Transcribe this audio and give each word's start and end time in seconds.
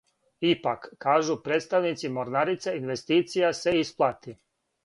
Ипак, 0.51 0.81
кажу 1.07 1.35
представници 1.49 2.11
морнарице, 2.15 2.73
инвестиција 2.81 3.55
се 3.63 3.79
исплати. 3.85 4.39